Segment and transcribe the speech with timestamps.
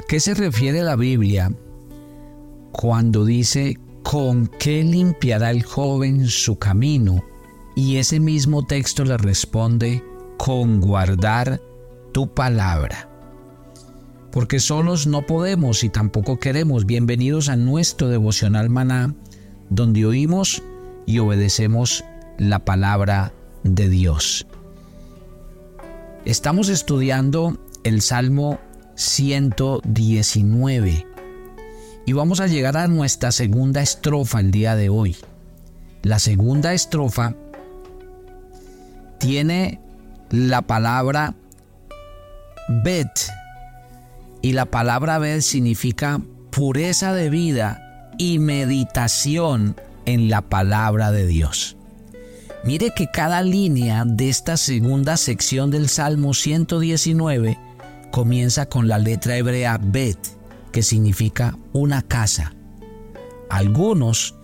[0.00, 1.52] ¿A qué se refiere la Biblia
[2.72, 7.22] cuando dice, ¿con qué limpiará el joven su camino?
[7.76, 10.02] Y ese mismo texto le responde,
[10.38, 11.60] con guardar
[12.12, 13.10] tu palabra.
[14.32, 16.86] Porque solos no podemos y tampoco queremos.
[16.86, 19.14] Bienvenidos a nuestro devocional maná,
[19.68, 20.62] donde oímos
[21.04, 22.04] y obedecemos
[22.38, 24.46] la palabra de Dios.
[26.24, 28.58] Estamos estudiando el Salmo
[29.00, 31.06] 119
[32.04, 35.16] y vamos a llegar a nuestra segunda estrofa el día de hoy.
[36.02, 37.34] La segunda estrofa
[39.18, 39.80] tiene
[40.28, 41.34] la palabra
[42.84, 43.08] bet
[44.42, 46.20] y la palabra bet significa
[46.50, 51.78] pureza de vida y meditación en la palabra de Dios.
[52.64, 57.69] Mire que cada línea de esta segunda sección del Salmo 119
[58.10, 60.18] comienza con la letra hebrea Bet,
[60.72, 62.54] que significa una casa.
[63.48, 64.34] Algunos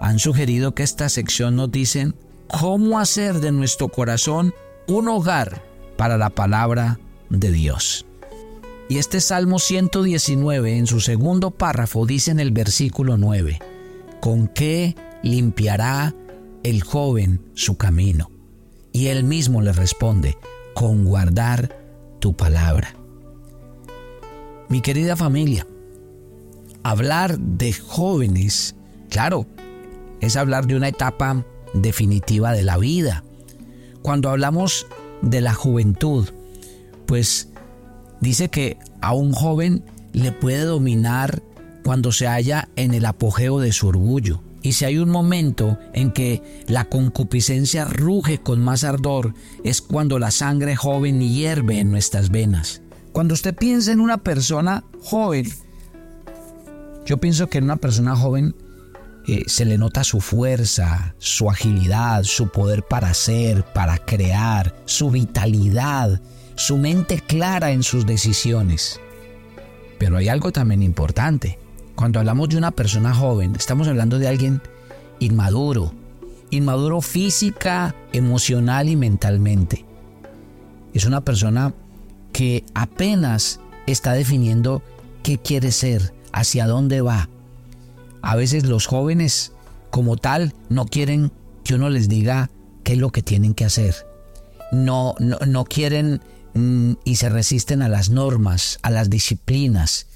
[0.00, 2.14] han sugerido que esta sección nos dicen
[2.48, 4.54] cómo hacer de nuestro corazón
[4.86, 5.62] un hogar
[5.96, 6.98] para la palabra
[7.30, 8.06] de Dios.
[8.88, 13.60] Y este Salmo 119 en su segundo párrafo dice en el versículo 9,
[14.20, 16.14] ¿con qué limpiará
[16.62, 18.30] el joven su camino?
[18.92, 20.36] Y él mismo le responde,
[20.74, 21.83] con guardar
[22.24, 22.94] tu palabra.
[24.70, 25.66] Mi querida familia,
[26.82, 28.76] hablar de jóvenes,
[29.10, 29.44] claro,
[30.22, 31.44] es hablar de una etapa
[31.74, 33.24] definitiva de la vida.
[34.00, 34.86] Cuando hablamos
[35.20, 36.26] de la juventud,
[37.04, 37.50] pues
[38.22, 41.42] dice que a un joven le puede dominar
[41.84, 44.40] cuando se halla en el apogeo de su orgullo.
[44.64, 50.18] Y si hay un momento en que la concupiscencia ruge con más ardor, es cuando
[50.18, 52.80] la sangre joven hierve en nuestras venas.
[53.12, 55.46] Cuando usted piensa en una persona joven,
[57.04, 58.56] yo pienso que en una persona joven
[59.28, 65.10] eh, se le nota su fuerza, su agilidad, su poder para hacer, para crear, su
[65.10, 66.22] vitalidad,
[66.54, 68.98] su mente clara en sus decisiones.
[69.98, 71.58] Pero hay algo también importante.
[71.94, 74.60] Cuando hablamos de una persona joven, estamos hablando de alguien
[75.20, 75.92] inmaduro,
[76.50, 79.84] inmaduro física, emocional y mentalmente.
[80.92, 81.72] Es una persona
[82.32, 84.82] que apenas está definiendo
[85.22, 87.28] qué quiere ser, hacia dónde va.
[88.22, 89.52] A veces los jóvenes
[89.90, 91.30] como tal no quieren
[91.62, 92.50] que uno les diga
[92.82, 93.94] qué es lo que tienen que hacer.
[94.72, 96.20] No, no, quieren
[96.54, 100.08] mm, y se resisten a las normas, a las disciplinas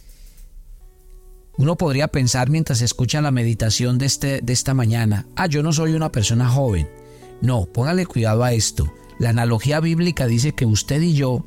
[1.59, 5.73] uno podría pensar mientras escucha la meditación de, este, de esta mañana, ah, yo no
[5.73, 6.89] soy una persona joven.
[7.41, 8.93] No, póngale cuidado a esto.
[9.19, 11.45] La analogía bíblica dice que usted y yo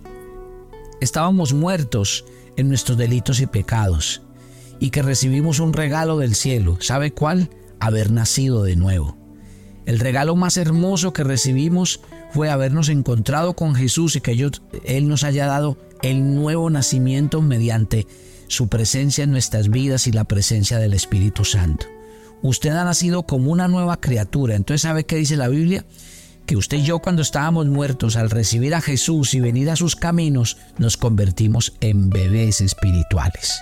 [1.00, 2.26] estábamos muertos
[2.58, 4.22] en nuestros delitos y pecados
[4.80, 6.78] y que recibimos un regalo del cielo.
[6.82, 7.50] ¿Sabe cuál?
[7.80, 9.18] Haber nacido de nuevo.
[9.86, 12.02] El regalo más hermoso que recibimos
[12.32, 14.52] fue habernos encontrado con Jesús y que
[14.84, 18.08] Él nos haya dado el nuevo nacimiento mediante
[18.52, 21.86] su presencia en nuestras vidas y la presencia del Espíritu Santo.
[22.42, 24.56] Usted ha nacido como una nueva criatura.
[24.56, 25.86] Entonces, ¿sabe qué dice la Biblia?
[26.46, 29.96] Que usted y yo cuando estábamos muertos, al recibir a Jesús y venir a sus
[29.96, 33.62] caminos, nos convertimos en bebés espirituales.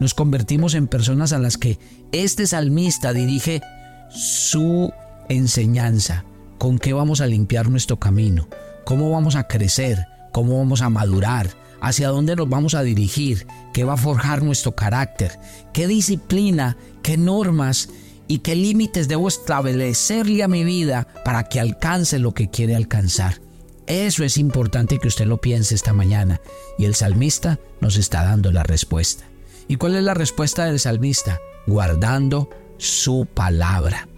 [0.00, 1.78] Nos convertimos en personas a las que
[2.12, 3.60] este salmista dirige
[4.08, 4.92] su
[5.28, 6.24] enseñanza.
[6.58, 8.48] ¿Con qué vamos a limpiar nuestro camino?
[8.84, 10.06] ¿Cómo vamos a crecer?
[10.32, 11.61] ¿Cómo vamos a madurar?
[11.82, 15.38] Hacia dónde nos vamos a dirigir, qué va a forjar nuestro carácter,
[15.74, 17.88] qué disciplina, qué normas
[18.28, 23.40] y qué límites debo establecerle a mi vida para que alcance lo que quiere alcanzar.
[23.88, 26.40] Eso es importante que usted lo piense esta mañana
[26.78, 29.24] y el salmista nos está dando la respuesta.
[29.66, 31.40] ¿Y cuál es la respuesta del salmista?
[31.66, 34.08] Guardando su palabra.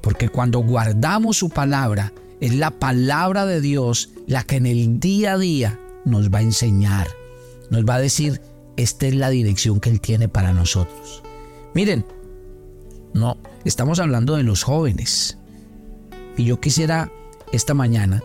[0.00, 5.32] Porque cuando guardamos su palabra, es la palabra de Dios la que en el día
[5.32, 7.08] a día nos va a enseñar,
[7.70, 8.40] nos va a decir,
[8.76, 11.22] esta es la dirección que Él tiene para nosotros.
[11.74, 12.04] Miren,
[13.14, 15.38] no, estamos hablando de los jóvenes.
[16.36, 17.10] Y yo quisiera
[17.52, 18.22] esta mañana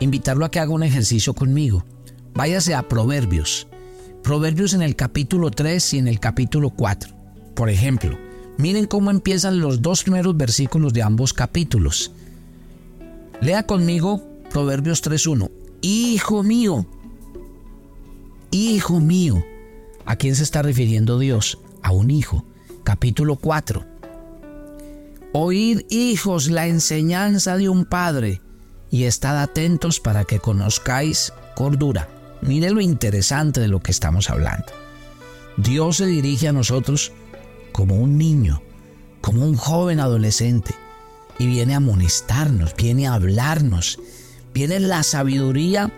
[0.00, 1.84] invitarlo a que haga un ejercicio conmigo.
[2.34, 3.66] Váyase a Proverbios.
[4.22, 7.10] Proverbios en el capítulo 3 y en el capítulo 4.
[7.54, 8.18] Por ejemplo,
[8.58, 12.12] miren cómo empiezan los dos primeros versículos de ambos capítulos.
[13.40, 15.50] Lea conmigo Proverbios 3.1.
[15.82, 16.86] Hijo mío,
[18.52, 19.44] Hijo mío.
[20.06, 21.58] ¿A quién se está refiriendo Dios?
[21.82, 22.44] A un hijo.
[22.82, 23.86] Capítulo 4.
[25.32, 28.40] Oíd, hijos, la enseñanza de un padre
[28.90, 32.08] y estad atentos para que conozcáis cordura.
[32.42, 34.66] Mire lo interesante de lo que estamos hablando.
[35.56, 37.12] Dios se dirige a nosotros
[37.70, 38.62] como un niño,
[39.20, 40.74] como un joven adolescente,
[41.38, 44.00] y viene a amonestarnos, viene a hablarnos,
[44.52, 45.92] viene la sabiduría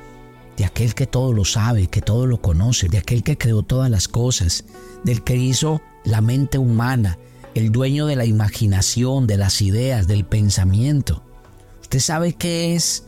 [0.56, 3.90] de aquel que todo lo sabe, que todo lo conoce, de aquel que creó todas
[3.90, 4.64] las cosas,
[5.04, 7.18] del que hizo la mente humana,
[7.54, 11.22] el dueño de la imaginación, de las ideas, del pensamiento.
[11.80, 13.04] ¿Usted sabe qué es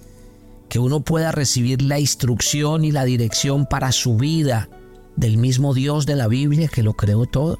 [0.68, 4.68] que uno pueda recibir la instrucción y la dirección para su vida
[5.16, 7.58] del mismo Dios de la Biblia que lo creó todo?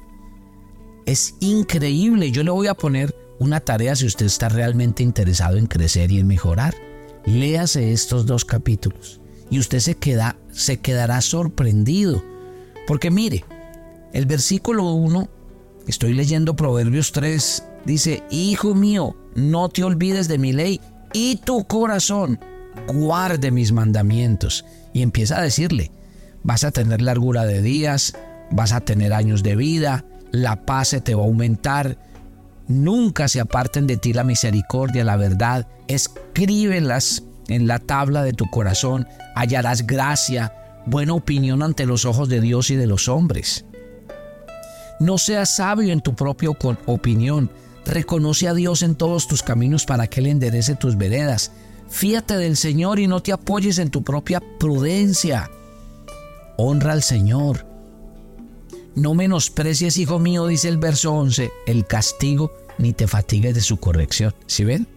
[1.05, 2.31] Es increíble.
[2.31, 6.19] Yo le voy a poner una tarea si usted está realmente interesado en crecer y
[6.19, 6.75] en mejorar.
[7.25, 12.23] Léase estos dos capítulos y usted se, queda, se quedará sorprendido.
[12.87, 13.45] Porque mire,
[14.13, 15.27] el versículo 1,
[15.87, 20.79] estoy leyendo Proverbios 3, dice, Hijo mío, no te olvides de mi ley
[21.13, 22.39] y tu corazón
[22.87, 24.65] guarde mis mandamientos.
[24.93, 25.91] Y empieza a decirle,
[26.43, 28.13] vas a tener largura de días,
[28.51, 31.97] vas a tener años de vida, la paz se te va a aumentar,
[32.67, 38.49] nunca se aparten de ti la misericordia, la verdad, escríbelas en la tabla de tu
[38.49, 40.53] corazón, hallarás gracia,
[40.85, 43.65] buena opinión ante los ojos de Dios y de los hombres.
[44.99, 47.49] No seas sabio en tu propia opinión,
[47.85, 51.51] reconoce a Dios en todos tus caminos para que Él enderece tus veredas.
[51.89, 55.51] Fíate del Señor y no te apoyes en tu propia prudencia.
[56.57, 57.67] Honra al Señor.
[58.95, 63.77] No menosprecies, hijo mío, dice el verso 11, el castigo, ni te fatigues de su
[63.77, 64.33] corrección.
[64.47, 64.87] ¿Sí ven?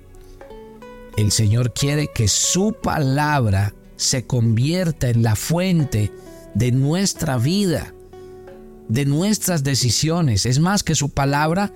[1.18, 6.12] El Señor quiere que su palabra se convierta en la fuente
[6.54, 7.92] de nuestra vida,
[8.88, 10.46] de nuestras decisiones.
[10.46, 11.74] Es más, que su palabra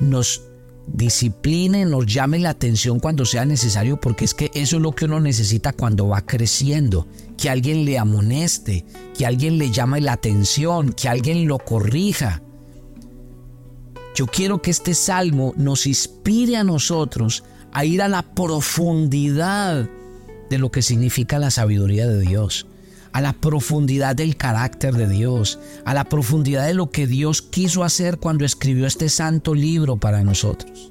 [0.00, 0.42] nos
[0.86, 5.06] discipline, nos llame la atención cuando sea necesario, porque es que eso es lo que
[5.06, 7.06] uno necesita cuando va creciendo,
[7.38, 8.84] que alguien le amoneste,
[9.16, 12.42] que alguien le llame la atención, que alguien lo corrija.
[14.14, 17.42] Yo quiero que este salmo nos inspire a nosotros
[17.76, 19.86] a ir a la profundidad
[20.48, 22.66] de lo que significa la sabiduría de Dios,
[23.12, 27.84] a la profundidad del carácter de Dios, a la profundidad de lo que Dios quiso
[27.84, 30.90] hacer cuando escribió este santo libro para nosotros.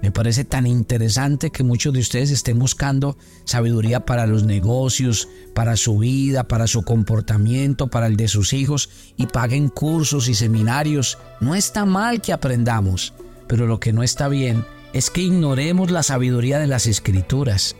[0.00, 5.76] Me parece tan interesante que muchos de ustedes estén buscando sabiduría para los negocios, para
[5.76, 11.18] su vida, para su comportamiento, para el de sus hijos y paguen cursos y seminarios.
[11.40, 13.14] No está mal que aprendamos,
[13.48, 17.76] pero lo que no está bien es que ignoremos la sabiduría de las escrituras.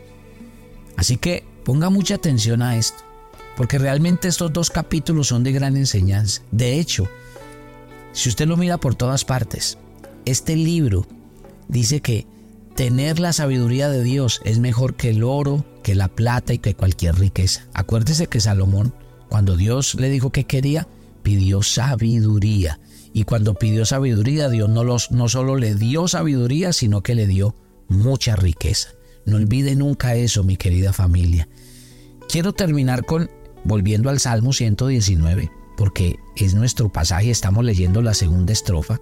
[0.95, 3.09] Así que ponga mucha atención a esto
[3.59, 6.41] porque realmente estos dos capítulos son de gran enseñanza.
[6.49, 7.09] De hecho,
[8.13, 9.77] si usted lo mira por todas partes,
[10.23, 11.05] este libro
[11.67, 12.25] dice que
[12.75, 16.73] tener la sabiduría de Dios es mejor que el oro, que la plata y que
[16.73, 17.67] cualquier riqueza.
[17.73, 18.93] Acuérdese que Salomón,
[19.27, 20.87] cuando Dios le dijo que quería,
[21.21, 22.79] pidió sabiduría.
[23.13, 27.27] Y cuando pidió sabiduría, Dios no, los, no solo le dio sabiduría, sino que le
[27.27, 27.55] dio
[27.87, 28.89] mucha riqueza.
[29.25, 31.49] No olvide nunca eso, mi querida familia.
[32.27, 33.29] Quiero terminar con
[33.63, 38.99] volviendo al Salmo 119, porque es nuestro pasaje, estamos leyendo la segunda estrofa.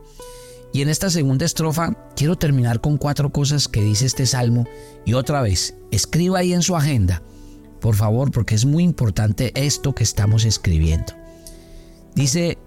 [0.74, 4.66] Y en esta segunda estrofa quiero terminar con cuatro cosas que dice este salmo.
[5.06, 7.22] Y otra vez, escriba ahí en su agenda,
[7.80, 11.14] por favor, porque es muy importante esto que estamos escribiendo.
[12.16, 12.58] Dice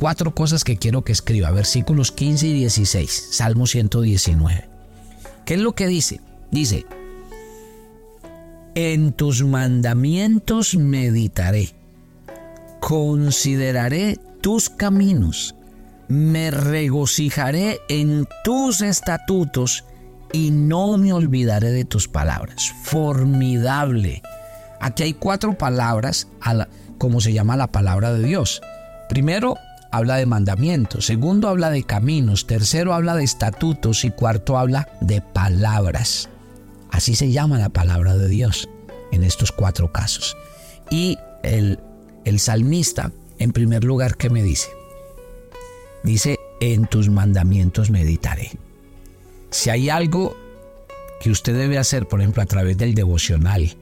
[0.00, 4.66] cuatro cosas que quiero que escriba, versículos 15 y 16, Salmo 119.
[5.44, 6.22] ¿Qué es lo que dice?
[6.50, 6.86] Dice,
[8.74, 11.74] en tus mandamientos meditaré,
[12.80, 15.54] consideraré tus caminos,
[16.08, 19.84] me regocijaré en tus estatutos
[20.32, 22.72] y no me olvidaré de tus palabras.
[22.84, 24.22] Formidable.
[24.80, 26.26] Aquí hay cuatro palabras,
[26.96, 28.62] como se llama la palabra de Dios.
[29.10, 29.56] Primero,
[29.90, 31.06] habla de mandamientos.
[31.06, 32.46] Segundo, habla de caminos.
[32.46, 34.04] Tercero, habla de estatutos.
[34.04, 36.28] Y cuarto, habla de palabras.
[36.90, 38.68] Así se llama la palabra de Dios
[39.12, 40.36] en estos cuatro casos.
[40.90, 41.78] Y el,
[42.24, 44.68] el salmista, en primer lugar, ¿qué me dice?
[46.02, 48.50] Dice, en tus mandamientos meditaré.
[49.50, 50.36] Si hay algo
[51.20, 53.76] que usted debe hacer, por ejemplo, a través del devocional,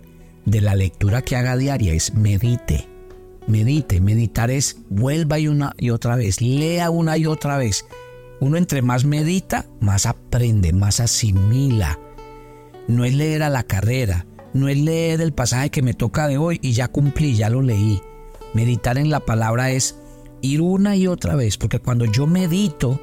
[0.44, 2.88] de la lectura que haga diaria, es medite.
[3.48, 7.86] Medite, meditar es vuelva y una y otra vez, lea una y otra vez.
[8.40, 11.98] Uno entre más medita, más aprende, más asimila,
[12.86, 16.36] no es leer a la carrera, no es leer el pasaje que me toca de
[16.36, 18.00] hoy y ya cumplí, ya lo leí.
[18.52, 19.96] Meditar en la palabra es
[20.42, 23.00] ir una y otra vez, porque cuando yo medito,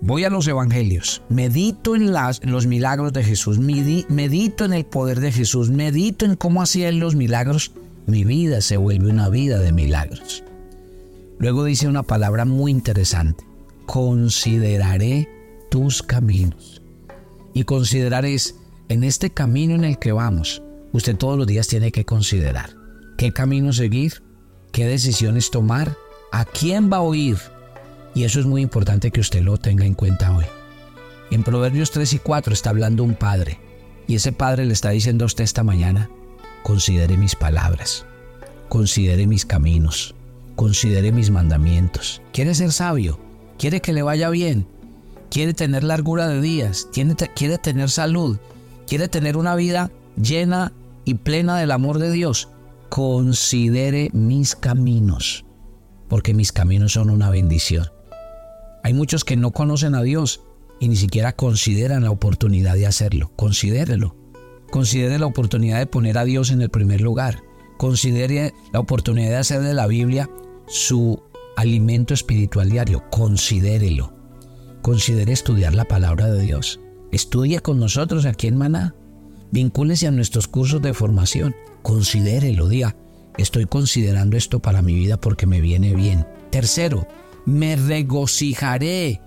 [0.00, 2.12] voy a los evangelios, medito en,
[2.50, 6.98] los milagros de Jesús, medito en el poder de Jesús, medito en cómo hacía él
[6.98, 7.72] los milagros,
[8.06, 10.44] mi vida se vuelve una vida de milagros.
[11.38, 13.44] Luego dice una palabra muy interesante,
[13.86, 15.28] consideraré
[15.70, 16.82] tus caminos.
[17.54, 18.56] Y considerar es,
[18.88, 22.76] en este camino en el que vamos, usted todos los días tiene que considerar
[23.16, 24.22] qué camino seguir,
[24.72, 25.96] qué decisiones tomar,
[26.32, 27.38] a quién va a oír.
[28.14, 30.46] Y eso es muy importante que usted lo tenga en cuenta hoy.
[31.30, 33.58] En Proverbios 3 y 4 está hablando un padre.
[34.06, 36.10] Y ese padre le está diciendo a usted esta mañana,
[36.62, 38.06] considere mis palabras,
[38.68, 40.14] considere mis caminos,
[40.56, 42.22] considere mis mandamientos.
[42.32, 43.18] ¿Quiere ser sabio?
[43.58, 44.66] ¿Quiere que le vaya bien?
[45.30, 46.88] ¿Quiere tener largura de días?
[46.92, 48.38] ¿Quiere tener salud?
[48.86, 49.90] ¿Quiere tener una vida
[50.20, 50.72] llena
[51.04, 52.48] y plena del amor de Dios?
[52.88, 55.44] Considere mis caminos,
[56.08, 57.86] porque mis caminos son una bendición.
[58.82, 60.42] Hay muchos que no conocen a Dios
[60.80, 63.30] y ni siquiera consideran la oportunidad de hacerlo.
[63.36, 64.21] Considérelo.
[64.72, 67.42] Considere la oportunidad de poner a Dios en el primer lugar.
[67.76, 70.30] Considere la oportunidad de hacer de la Biblia
[70.66, 71.22] su
[71.58, 73.04] alimento espiritual diario.
[73.10, 74.14] Considérelo.
[74.80, 76.80] Considere estudiar la palabra de Dios.
[77.12, 78.94] Estudie con nosotros aquí en Maná.
[79.50, 81.54] Vincúlese a nuestros cursos de formación.
[81.82, 82.96] Considérelo, diga,
[83.36, 86.26] estoy considerando esto para mi vida porque me viene bien.
[86.48, 87.06] Tercero,
[87.44, 89.20] me regocijaré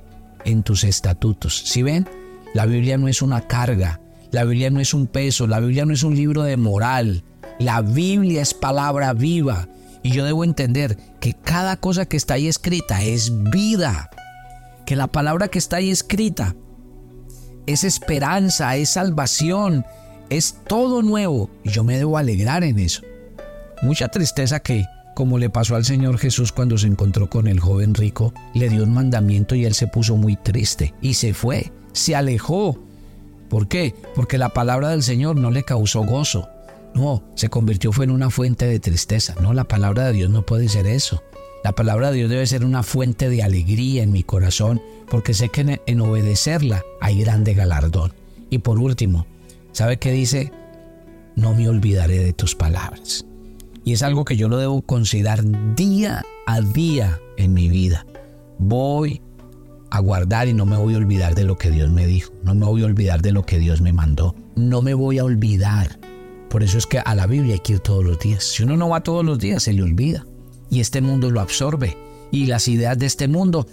[0.44, 1.56] en tus estatutos.
[1.68, 2.10] Si ven,
[2.56, 5.94] la Biblia no es una carga, la Biblia no es un peso, la Biblia no
[5.94, 7.24] es un libro de moral.
[7.60, 9.68] La Biblia es palabra viva.
[10.04, 14.10] Y yo debo entender que cada cosa que está ahí escrita es vida.
[14.86, 16.56] Que la palabra que está ahí escrita
[17.66, 19.86] es esperanza, es salvación,
[20.30, 21.50] es todo nuevo.
[21.64, 23.02] Y yo me debo alegrar en eso.
[23.82, 27.96] Mucha tristeza que como le pasó al Señor Jesús cuando se encontró con el joven
[27.96, 32.16] rico, le dio un mandamiento y él se puso muy triste y se fue, se
[32.16, 32.85] alejó.
[33.50, 33.96] ¿Por qué?
[34.16, 36.50] Porque la palabra del Señor no le causó gozo.
[36.94, 39.36] No, se convirtió fue en una fuente de tristeza.
[39.42, 41.22] No, la palabra de Dios no puede ser eso.
[41.64, 45.50] La palabra de Dios debe ser una fuente de alegría en mi corazón, porque sé
[45.50, 48.14] que en obedecerla hay grande galardón.
[48.50, 49.26] Y por último,
[49.72, 50.52] ¿sabe qué dice?
[51.36, 53.26] No me olvidaré de tus palabras.
[53.84, 55.44] Y es algo que yo lo debo considerar
[55.76, 58.06] día a día en mi vida.
[58.58, 59.22] Voy
[59.96, 62.34] a guardar y no me voy a olvidar de lo que Dios me dijo.
[62.44, 64.36] No me voy a olvidar de lo que Dios me mandó.
[64.56, 66.00] No me voy a olvidar.
[66.50, 68.44] Por eso es que a la Biblia hay que ir todos los días.
[68.44, 70.26] Si uno no va todos los días, se le olvida.
[70.70, 71.96] Y este mundo lo absorbe.
[72.32, 73.68] Y las ideas de este mundo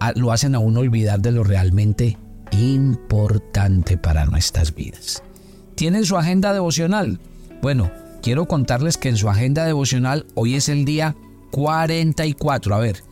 [0.00, 2.16] ah, lo hacen a uno olvidar de lo realmente
[2.52, 5.22] importante para nuestras vidas.
[5.74, 7.20] ¿Tienen su agenda devocional?
[7.60, 7.90] Bueno,
[8.22, 11.16] quiero contarles que en su agenda devocional hoy es el día
[11.50, 12.74] 44.
[12.74, 13.02] A ver,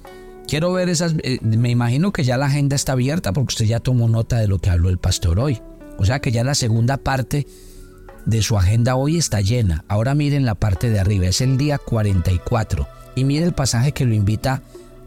[0.48, 1.14] quiero ver esas...
[1.22, 4.48] Eh, me imagino que ya la agenda está abierta porque usted ya tomó nota de
[4.48, 5.60] lo que habló el pastor hoy.
[5.98, 7.46] O sea que ya la segunda parte
[8.26, 9.84] de su agenda hoy está llena.
[9.88, 12.86] Ahora miren la parte de arriba, es el día 44.
[13.16, 14.62] Y miren el pasaje que lo invita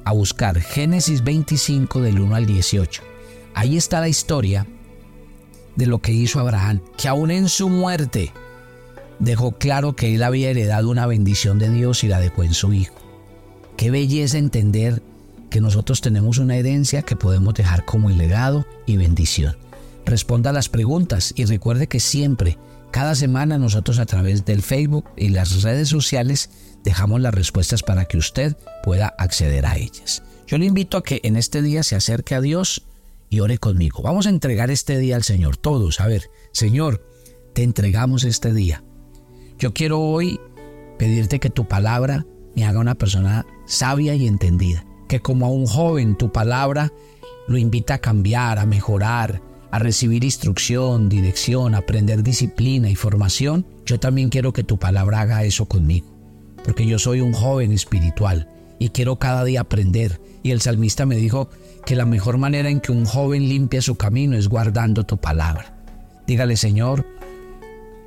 [0.05, 3.01] a buscar, Génesis 25 del 1 al 18.
[3.53, 4.65] Ahí está la historia
[5.75, 8.31] de lo que hizo Abraham, que aún en su muerte,
[9.19, 12.71] dejó claro que él había heredado una bendición de Dios y la dejó en su
[12.71, 12.95] hijo.
[13.75, 15.03] Qué belleza entender
[15.49, 19.57] que nosotros tenemos una herencia que podemos dejar como legado y bendición.
[20.05, 22.57] Responda a las preguntas y recuerde que siempre,
[22.91, 26.49] cada semana nosotros a través del Facebook y las redes sociales
[26.83, 30.23] dejamos las respuestas para que usted pueda acceder a ellas.
[30.47, 32.83] Yo le invito a que en este día se acerque a Dios
[33.29, 34.01] y ore conmigo.
[34.01, 35.99] Vamos a entregar este día al Señor, todos.
[35.99, 37.05] A ver, Señor,
[37.53, 38.83] te entregamos este día.
[39.59, 40.39] Yo quiero hoy
[40.97, 42.25] pedirte que tu palabra
[42.55, 44.86] me haga una persona sabia y entendida.
[45.07, 46.91] Que como a un joven tu palabra
[47.47, 53.65] lo invita a cambiar, a mejorar, a recibir instrucción, dirección, aprender disciplina y formación.
[53.85, 56.07] Yo también quiero que tu palabra haga eso conmigo.
[56.63, 58.49] Porque yo soy un joven espiritual
[58.79, 60.19] y quiero cada día aprender.
[60.43, 61.49] Y el salmista me dijo
[61.85, 65.73] que la mejor manera en que un joven limpia su camino es guardando tu palabra.
[66.27, 67.05] Dígale, Señor,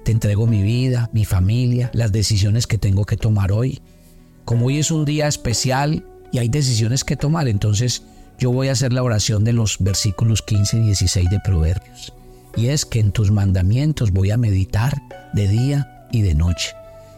[0.04, 3.80] te entrego mi vida, mi familia, las decisiones que tengo que tomar hoy.
[4.44, 8.02] Como hoy es un día especial y hay decisiones que tomar, entonces
[8.38, 12.12] yo voy a hacer la oración de los versículos 15 y 16 de Proverbios.
[12.56, 15.00] Y es que en tus mandamientos voy a meditar
[15.32, 16.74] de día y de noche.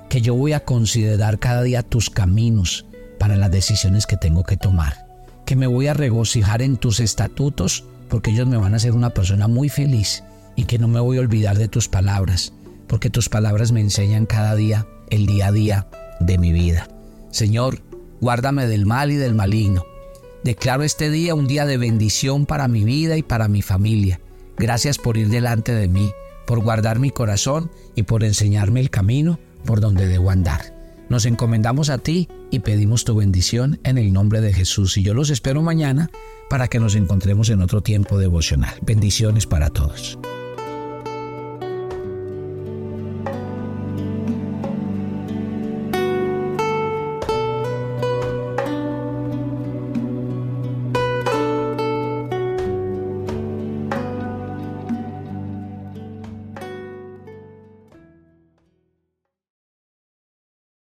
[0.09, 2.85] Que yo voy a considerar cada día tus caminos
[3.19, 5.07] para las decisiones que tengo que tomar.
[5.47, 9.11] Que me voy a regocijar en tus estatutos porque ellos me van a hacer una
[9.11, 10.23] persona muy feliz
[10.55, 12.53] y que no me voy a olvidar de tus palabras
[12.93, 15.87] porque tus palabras me enseñan cada día, el día a día
[16.21, 16.89] de mi vida.
[17.31, 17.81] Señor,
[18.23, 19.85] guárdame del mal y del maligno.
[20.45, 24.21] Declaro este día un día de bendición para mi vida y para mi familia.
[24.57, 26.13] Gracias por ir delante de mí,
[26.47, 30.73] por guardar mi corazón y por enseñarme el camino por donde debo andar.
[31.09, 34.97] Nos encomendamos a ti y pedimos tu bendición en el nombre de Jesús.
[34.97, 36.11] Y yo los espero mañana
[36.49, 38.75] para que nos encontremos en otro tiempo devocional.
[38.83, 40.19] Bendiciones para todos.